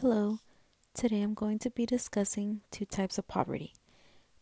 Hello, 0.00 0.40
today 0.92 1.22
I'm 1.22 1.32
going 1.32 1.58
to 1.60 1.70
be 1.70 1.86
discussing 1.86 2.60
two 2.70 2.84
types 2.84 3.16
of 3.16 3.28
poverty 3.28 3.72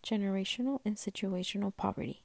generational 0.05 0.81
and 0.85 0.97
situational 0.97 1.73
poverty. 1.77 2.25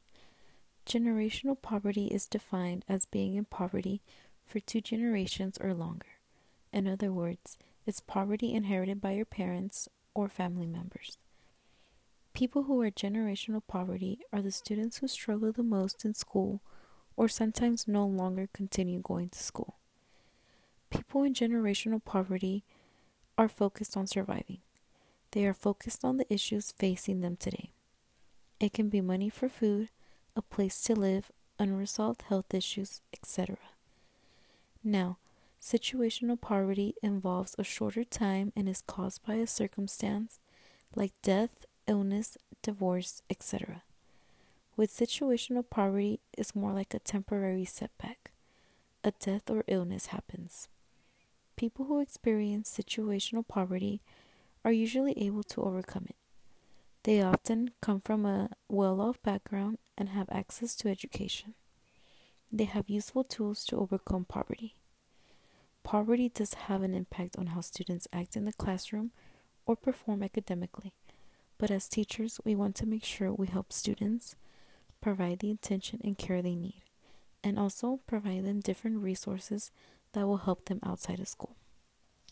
Generational 0.84 1.56
poverty 1.62 2.08
is 2.08 2.28
defined 2.28 2.84
as 2.90 3.06
being 3.06 3.36
in 3.36 3.46
poverty 3.46 4.02
for 4.48 4.60
two 4.60 4.82
generations 4.82 5.60
or 5.62 5.76
longer. 5.76 6.08
In 6.74 6.88
other 6.88 7.12
words, 7.12 7.60
it's 7.86 8.00
poverty 8.00 8.52
inherited 8.52 9.00
by 9.00 9.12
your 9.12 9.26
parents 9.26 9.88
or 10.16 10.28
family 10.28 10.66
members. 10.66 11.20
People 12.34 12.64
who 12.64 12.82
are 12.82 12.90
generational 12.90 13.62
poverty 13.68 14.22
are 14.34 14.42
the 14.42 14.52
students 14.52 14.98
who 14.98 15.08
struggle 15.08 15.52
the 15.52 15.62
most 15.62 16.04
in 16.04 16.16
school 16.16 16.62
or 17.16 17.28
sometimes 17.28 17.88
no 17.88 18.08
longer 18.08 18.50
continue 18.54 19.00
going 19.00 19.30
to 19.30 19.38
school. 19.38 19.76
People 20.90 21.22
in 21.22 21.36
generational 21.36 22.04
poverty 22.04 22.64
are 23.40 23.48
focused 23.48 23.96
on 23.96 24.06
surviving. 24.06 24.58
They 25.32 25.46
are 25.46 25.54
focused 25.54 26.04
on 26.04 26.18
the 26.18 26.32
issues 26.32 26.74
facing 26.74 27.22
them 27.22 27.38
today. 27.38 27.72
It 28.60 28.74
can 28.74 28.90
be 28.90 29.00
money 29.00 29.30
for 29.30 29.48
food, 29.48 29.88
a 30.36 30.42
place 30.42 30.82
to 30.84 30.94
live, 30.94 31.32
unresolved 31.58 32.24
health 32.24 32.54
issues, 32.54 33.00
etc. 33.14 33.58
Now, 34.84 35.20
situational 35.62 36.40
poverty 36.40 36.96
involves 37.02 37.56
a 37.58 37.64
shorter 37.64 38.04
time 38.04 38.52
and 38.58 38.68
is 38.68 38.82
caused 38.82 39.26
by 39.26 39.36
a 39.36 39.48
circumstance 39.48 40.40
like 40.94 41.14
death, 41.22 41.66
illness, 41.88 42.38
divorce, 42.62 43.22
etc. 43.30 43.84
With 44.76 44.92
situational 44.92 45.64
poverty, 45.70 46.20
it's 46.38 46.56
more 46.56 46.74
like 46.74 46.94
a 46.94 47.00
temporary 47.00 47.64
setback. 47.64 48.32
A 49.06 49.12
death 49.12 49.50
or 49.50 49.64
illness 49.68 50.08
happens. 50.08 50.68
People 51.60 51.88
who 51.88 52.00
experience 52.00 52.72
situational 52.72 53.46
poverty 53.46 54.00
are 54.64 54.72
usually 54.72 55.12
able 55.22 55.44
to 55.44 55.62
overcome 55.62 56.06
it. 56.08 56.16
They 57.04 57.22
often 57.22 57.72
come 57.82 58.00
from 58.00 58.26
a 58.26 58.52
well 58.70 59.02
off 59.02 59.22
background 59.24 59.78
and 59.98 60.08
have 60.08 60.30
access 60.32 60.74
to 60.78 60.88
education. 60.88 61.56
They 62.50 62.64
have 62.64 62.90
useful 62.90 63.26
tools 63.26 63.66
to 63.66 63.76
overcome 63.76 64.24
poverty. 64.24 64.78
Poverty 65.84 66.30
does 66.30 66.54
have 66.54 66.82
an 66.82 66.94
impact 66.94 67.36
on 67.38 67.48
how 67.48 67.60
students 67.60 68.08
act 68.14 68.38
in 68.38 68.46
the 68.46 68.54
classroom 68.54 69.12
or 69.66 69.76
perform 69.76 70.24
academically, 70.24 70.94
but 71.58 71.70
as 71.70 71.90
teachers, 71.90 72.40
we 72.46 72.56
want 72.56 72.78
to 72.78 72.86
make 72.86 73.04
sure 73.04 73.34
we 73.34 73.48
help 73.48 73.74
students 73.74 74.38
provide 75.02 75.40
the 75.40 75.52
attention 75.52 76.00
and 76.06 76.18
care 76.18 76.42
they 76.42 76.56
need, 76.56 76.84
and 77.44 77.60
also 77.60 78.00
provide 78.08 78.46
them 78.46 78.62
different 78.62 79.00
resources 79.00 79.72
that 80.14 80.28
will 80.28 80.38
help 80.38 80.66
them 80.66 80.80
outside 80.84 81.20
of 81.20 81.28
school. 81.28 81.56